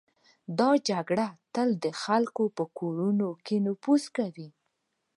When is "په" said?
2.57-2.63